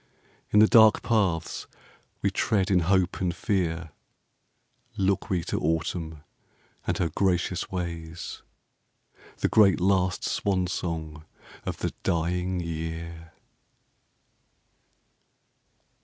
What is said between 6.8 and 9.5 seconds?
and her gracious ways, The